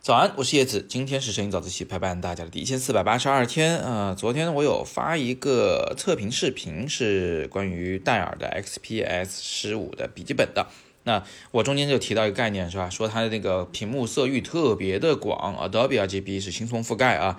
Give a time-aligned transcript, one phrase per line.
[0.00, 4.14] 早安，我是叶子，今天是摄影早自习陪伴大家的第一千四百八十二天啊。
[4.16, 10.68] 昨天我有发一个测评视频，是关于戴尔的 XPS 十五的笔记本的。
[11.02, 12.88] 那我中间就提到一个概念，是吧？
[12.88, 17.36] 说它的那个屏幕色域特别的广，Adobe RGB 是轻松覆盖啊。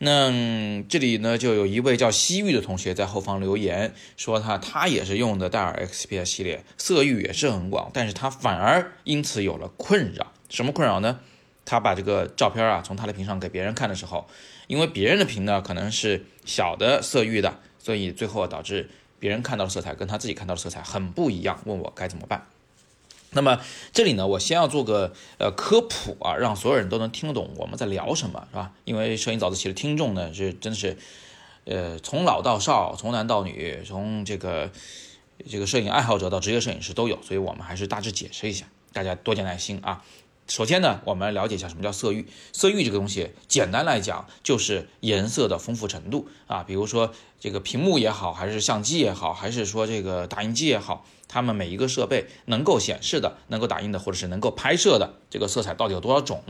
[0.00, 10.32] 那这里呢，就有一位叫西域的同学在后方留言说，他他也是用的戴尔 XPS 系列，色域也是很广，但是他反而因此有了困扰。
[10.48, 11.18] 什么困扰呢？
[11.64, 14.26] 他把这个照片啊从他的屏上给别人看的时候，
[14.68, 18.88] 因为别人的屏呢可能是小的色域的，所以最后导致
[19.18, 21.60] 别人看到的色彩跟他自己看到的色彩很不一样。
[21.64, 22.46] 问我该怎么办？
[23.30, 23.60] 那么
[23.92, 28.72] 这里呢，我先要做个呃科普啊，让所有人都能听得懂我们在聊什么，是吧？
[28.84, 30.96] 因为摄影早自习的听众呢是真的是
[31.64, 34.70] 呃从老到少，从男到女，从这个
[35.48, 40.02] 这个摄影爱好者到职业摄影师都有，所以我们还是大致解释一下，大家多加耐心啊。
[40.48, 42.26] 首先呢，我们来了解一下什么叫色域。
[42.54, 46.64] 色域这个东西，简单来讲就是颜色的丰富程度啊。
[46.66, 56.42] 比如说这个屏幕也好，还是相机也好，还是说这个打印机也好，它们每一个设备能够显示的、能够打印的，或者是能够拍摄的这个色彩到底有多少种？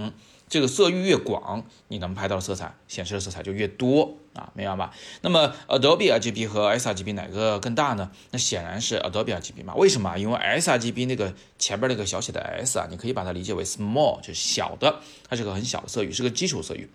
[0.48, 4.92] 这个色域越广，你能拍到的色彩、显示的色彩就越多啊，明白吧？
[5.22, 8.10] 那么 Adobe RGB 和 sRGB 哪个更大呢？
[8.30, 9.74] 那显然是 Adobe RGB 嘛？
[9.74, 10.16] 为什么？
[10.18, 16.88] 因为 sRGB 那个前边那个小写的 s 啊，你可以把它理解为 small，就是小的，它是个很小的色域，是个基础色域。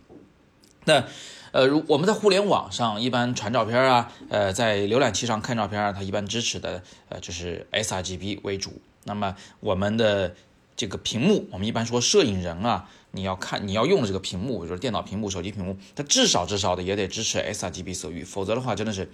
[0.86, 1.06] 那
[1.52, 8.82] 呃，如我们在互联网上一般传照片啊，呃，在浏览器上看照片啊，它一般支持的呃就是 sRGB 为主。
[9.06, 10.34] 那么我们的
[10.76, 12.90] 这个屏幕，我们一般说摄影人啊。
[13.16, 19.08] 你要看你要用的这个屏幕，就是电脑屏幕、手机屏幕，它至少至少的也得支持 sRGB 色域，否则的话真的是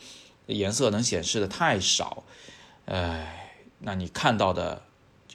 [0.47, 2.23] 颜色能显示的太少，
[2.85, 4.83] 哎，那你看到的，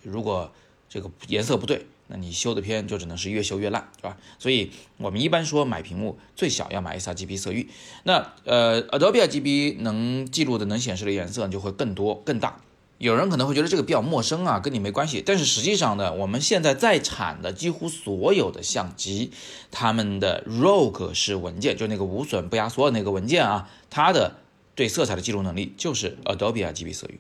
[0.02, 0.50] 如果
[0.89, 4.17] 这个颜色不对，那你修的片就只能是越修越烂，是吧？
[4.39, 7.69] 所以我们一般说买屏幕最小要买 sRGB 色域，
[8.05, 12.62] 那呃 Adobe RGB 能记录的、能显示的颜色就会更多、更大。
[12.98, 15.22] 有人可能会觉得这个比较陌生啊，跟你没关系。
[15.24, 19.32] 但是实际上呢，我们现在在产的几乎所有的相机，
[19.70, 24.36] 它们的 RAW 格式文件，就那个无损不压缩的那个文件啊，它的
[24.74, 27.18] 对色彩的记录能力就是 Adobe RGB 色域，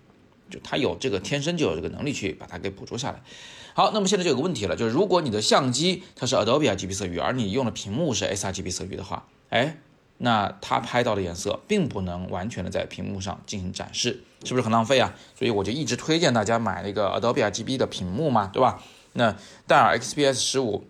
[0.48, 3.20] 就它有这个天生就有这个能力去把它给捕捉下来。
[3.74, 9.78] 好，那么现在就有个问题了，就是如果你的相机它是 Adobe RGB 色域，而你用的屏幕是 sRGB 色域的话，哎。
[10.24, 15.14] 那它拍到的颜色并不能完全的在屏幕上进行展示，是不是很浪费啊？
[15.38, 18.82] 所以我就一直推荐大家买那个 Adobe RGB 的屏幕嘛，对吧？
[19.12, 19.36] 那
[19.66, 20.86] 戴尔 XPS 十五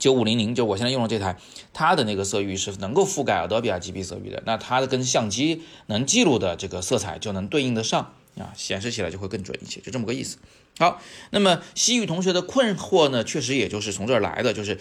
[0.00, 1.36] 九五零零就我现在用的这台，
[1.72, 10.38] 它的那个色域是能够覆盖 Adobe RGB 色域的，那它的跟相机能记录的这个色彩就能对应得上啊，显示起来就会更准一些，就这么个意思。
[10.76, 11.00] 好，
[11.30, 14.76] 那么西域同学的困惑呢，确实也就是从这儿来的，就是。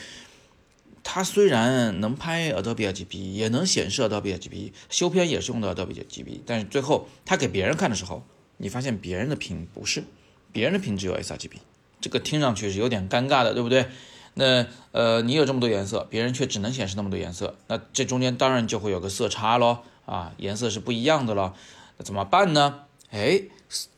[1.04, 8.24] 它虽然能拍 Adobe RGB，也能显示 Adobe RGB，修片也是用的 Adobe RGB，但是最后它给别人看的时候，
[8.58, 10.04] 你发现别人的屏不是，
[10.52, 11.54] 别人的屏只有 sRGB，
[12.02, 13.88] 这个听上去是有点尴尬的，对不对？
[14.36, 21.56] 那呃，你有这么多颜色，别人却只能显示那么多颜色，那这中间当然就会有个色差咯，啊，颜色是不一样的咯。
[21.98, 22.82] 那怎么办呢？
[23.10, 23.42] 哎，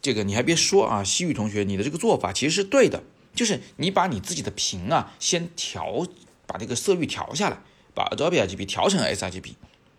[0.01, 3.03] 这个你还别说啊，西域同学，你的这个做法其实是对的，
[3.35, 6.07] 就是你把你自己的屏啊先调。
[6.51, 7.57] 把这个色域调下来，
[7.95, 9.53] 把 Adobe RGB 调成 sRGB，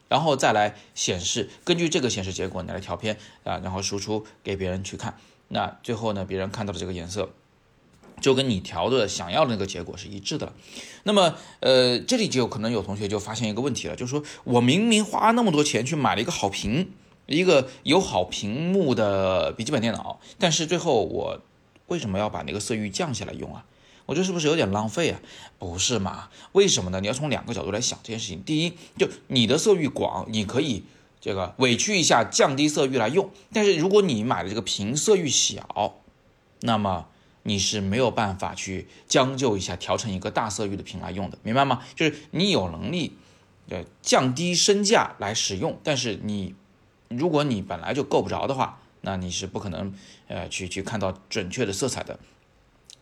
[0.09, 5.17] 然后再来显示，根据这个显示结果你来调片啊，然后输出给别人去看。
[5.49, 7.31] 那最后呢，别人看到的这个颜色
[8.21, 10.53] 就跟你调的想要的那个结果是一致的了。
[11.05, 16.93] 那么，呃，这里就可能有同学就发现一个问题了，就是说我明明花那么多钱去买了一个好屏，
[17.27, 21.41] 一个有好屏幕的笔记本电脑，但是最后我
[21.87, 23.65] 为什么要把那个色域降下来用啊？
[24.07, 25.21] 我觉得是不是有点浪费啊？
[25.59, 26.29] 不是嘛？
[26.53, 27.01] 为什么呢？
[27.01, 28.43] 你要从两个角度来想这件事情。
[28.43, 30.85] 第一，就你的色域广，你可以
[31.21, 33.31] 这个委屈一下，降低色域来用。
[33.53, 35.95] 但是如果你买的这个屏色域小，
[36.61, 37.07] 那么
[37.45, 41.83] 你是没有办法去将就一下，调成一个大色域的屏来用的，明白吗？
[41.95, 43.17] 就是你有能力，
[43.69, 46.55] 呃，降低身价来使用，但是你
[47.09, 49.95] 如果你本来就够不着的话，那你是不可能
[50.29, 52.19] 呃去去看到准确的色彩的。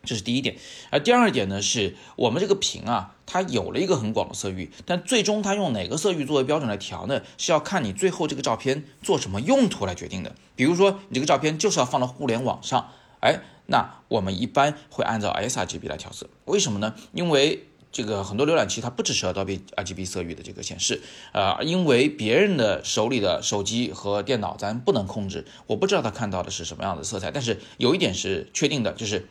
[0.02, 0.56] 这是第一点，
[0.90, 7.20] 而第二点呢，是我们这个屏啊，它有了一个很广的色域，但最终它用哪个色域作为标准来调呢？
[7.36, 10.34] 是要看你最后这个照片做什么用途来决定的。
[10.56, 16.26] 比如说，你这个照片就是要放到互联网上，哎，那我们一般会按照 sRGB 来调色。
[16.46, 16.94] 为什么呢？
[17.12, 21.02] 因为这个很多浏览器它不支持 Adobe RGB 色域的这个显示，
[21.32, 29.28] 呃，因为别人的手里的手机和电脑咱不能控制，我不知道他看到的是什么样的色彩，但是有一点是确定的，就是。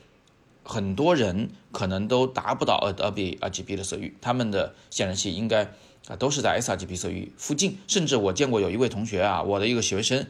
[0.63, 5.63] 很多人可能都达不到 Adobe RGB 的色域，他们的显示器应该
[6.07, 7.77] 啊都是在 sRGB 色域附近。
[7.87, 10.27] 甚至我见过有一位同学啊，我的一个学生，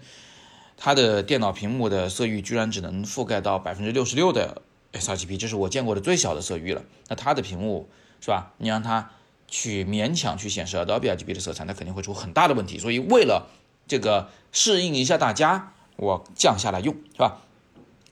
[0.78, 4.62] 他的电脑屏幕的色域居然只能覆盖到百分之六十六的
[4.94, 6.84] sRGB，这是我见过的最小的色域了。
[7.08, 7.90] 那他的屏幕
[8.22, 8.54] 是吧？
[8.58, 9.12] 你让他
[9.48, 12.78] 去勉强去显示 Adobe RGB 的色彩，那肯定会出很大的问题。
[12.80, 13.50] 所以为了
[13.88, 17.42] 这个适应一下大家，我降下来用是吧？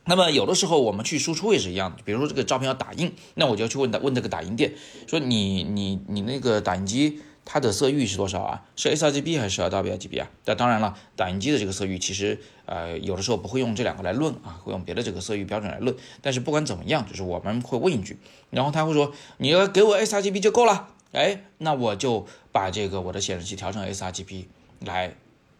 [0.07, 4.73] 那么有的时候我们去输出也是一样的，比如说这个照片要打印，那我就要去问问这个打印店，
[5.05, 8.63] 说你你你那个打印机它的色域是多少啊？
[8.75, 10.29] 是 sRGB 还是 Adobe RGB 啊？
[10.45, 15.95] 那当然了，打印机的这个色域其实呃有的时候不会用这两个来论啊，会用别的这个色域标准来论。
[16.21, 18.17] 但是不管怎么样，就是我们会问一句，
[18.49, 24.45] 然后他会说你要给我 sRGB 就够了，哎，那我就把这个我的显示器调成 sRGB
[24.79, 25.15] 来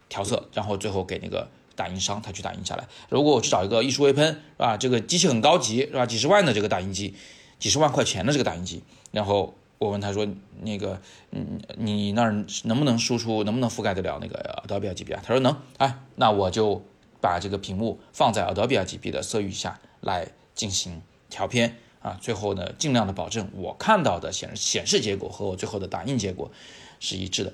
[0.08, 1.48] 调色，然后最后给那个。
[1.78, 2.88] 打印商他去打印下来。
[3.08, 4.76] 如果我去找一个艺术微喷，是吧？
[4.76, 6.04] 这个机器很高级，是吧？
[6.04, 7.14] 几十万的这个打印机，
[7.60, 8.82] 几十万块钱的这个打印机，
[9.12, 10.26] 然后我问他说，
[10.62, 15.22] 那个，嗯，你那儿能不能输出，能不能覆盖得了那个 Adobe RGB 啊？
[15.24, 15.56] 他说能。
[15.76, 16.82] 哎，那我就
[17.20, 20.26] 把这个屏幕放在 Adobe RGB 的色域下来
[20.56, 22.18] 进行调片啊。
[22.20, 26.50] 最后呢，尽量的保证我看到的显显示结果和我最后的打印结果
[26.98, 27.52] 是一致的。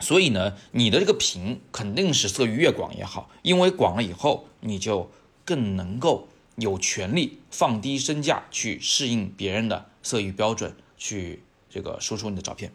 [0.00, 5.10] 所以呢，你的这个屏肯定是色域越广越好，因为广了以后，你就
[5.44, 6.26] 更能够
[6.56, 12.72] 有权利放低身价去适应别人的色域标准，去这个输出你的照片。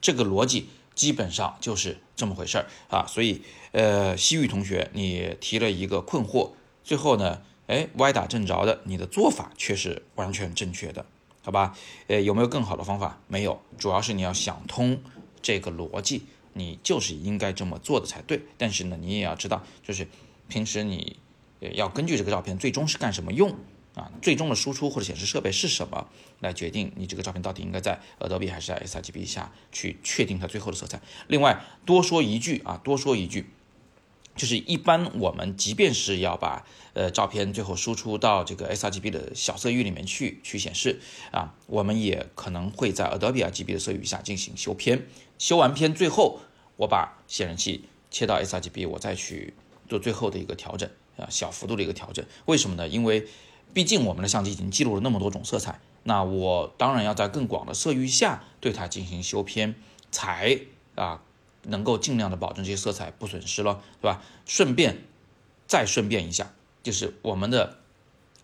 [0.00, 3.04] 这个逻辑基本上就是这么回事儿啊。
[3.08, 3.42] 所以，
[3.72, 6.52] 呃，西域同学，你提了一个困惑，
[6.84, 11.04] 最后呢，哎，歪打正着的，你的做法却是完全正确的，
[11.42, 11.76] 好吧？
[12.06, 13.20] 呃，有没有更好的方法？
[13.26, 15.00] 没有，主要是你要想通
[15.42, 16.22] 这个逻辑。
[16.58, 20.06] 你就是应该这么做的才对，但是呢，你也要知道，就是
[20.48, 21.16] 平时你
[21.72, 23.54] 要根据这个照片最终是干什么用
[23.94, 26.06] 啊，最终的输出或者显示设备是什么，
[26.40, 31.00] 来决定你这个照片到底应该在 Adobe 还是在 sRGB 下去确定它最后的色彩。
[31.26, 33.50] 另外多说一句啊，多说一句，
[34.36, 36.64] 就是一般我们即便是要把
[36.94, 41.00] 呃照片最后输出到这个 sRGB 的小色域里面去去显示
[41.32, 45.08] 啊，我们也可能会在 Adobe RGB 的色域下进行修片，
[45.38, 46.38] 修完片最后。
[46.78, 49.52] 我把显示器切到 sRGB，我再去
[49.88, 52.24] 做最后的一个调整啊，小幅度的一个调整。
[52.46, 52.86] 为什么呢？
[52.86, 53.26] 因为
[53.74, 59.74] 毕竟我们的相机已经记录了那么多种色彩，那我当然要在更广的色域下对它进行修片，
[60.12, 60.60] 才
[60.94, 61.20] 啊
[61.64, 64.22] 能够尽量的保证这些色彩不损失了，对吧？
[64.46, 65.02] 顺便
[65.66, 66.54] 再顺便一下，
[66.84, 67.80] 就是我们的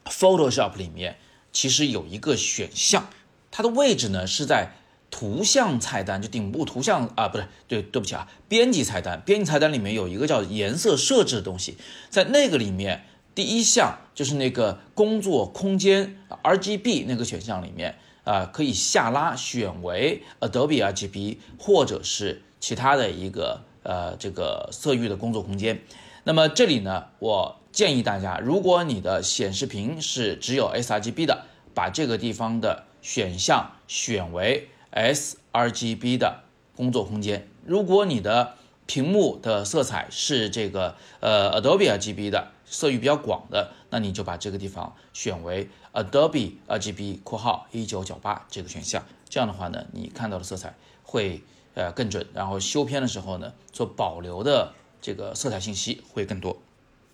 [0.07, 1.19] Photoshop 里面
[1.53, 3.09] 其实有一个选项，
[3.53, 4.73] 它的位置呢是在。
[5.17, 11.77] 图像菜单就顶部图像啊，不是，对，对不起啊，编辑菜单，编辑菜单里面有一个叫颜色设置的东西，
[12.11, 17.95] 在那个里面，第一项就是那个工作空间 RGB 那个选项里面
[18.25, 25.81] 啊，可以下拉选为 Adobe RGB 或者是其他的一个呃这个色域的工作空间。
[26.25, 34.71] 那么这里呢，我建议大家，如果你的显示屏是只有 sRGB 的，把这个地方的选项选为。
[34.95, 36.45] sRGB 的
[36.77, 38.55] 工作空间，如果你的
[38.87, 49.05] 屏幕的色彩是这个呃 Adobe RGB 的色域比较广的，那你就把这个地方选为 Adobe RGB（ 括号一九九八）这个选项。
[49.29, 51.43] 这样的话呢，你看到的色彩会
[51.75, 56.59] 呃更准，然后修片的时候呢，所保留的这个色彩信息会更多。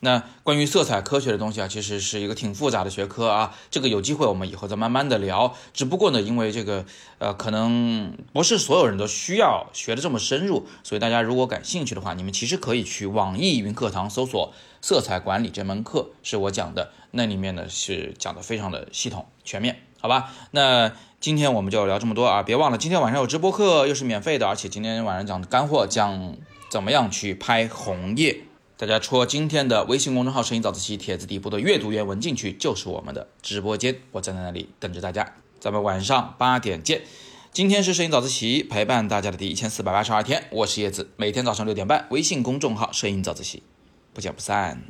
[0.02, 3.54] 那关于色彩科学的东西啊，其实是一个挺复杂的学科啊。
[3.71, 5.54] 这个有机会我们以后再慢慢的聊。
[5.75, 6.87] 只不过呢，因为这个
[7.19, 16.92] 呃，可能不是所有人都需要学的这么深入，所以大家如果感兴趣的话，你们其实可以去网易云课堂搜索“色彩管理”这门课，是我讲的。
[17.11, 20.33] 那里面呢是讲的非常的系统全面，好吧？
[20.52, 22.42] 那今天我们就聊这么多啊！
[22.42, 26.37] 别忘了今天晚上有直播课，又是免费的，而且今天晚上讲的干货，讲
[26.71, 28.45] 怎么样去拍红叶。
[28.80, 35.34] 大家戳今天的微信公众号“声音早自习”帖子底部的阅读原文进去，就是我们的直播间，我站在那里等着大家。
[35.58, 37.02] 咱们晚上八点见。
[37.52, 43.62] 今天是摄影早自习陪伴大家的第一千四百八十二天，我是叶子，每天早上六点半，微信公众号“摄影早自习”，
[44.14, 44.82] 不见不散。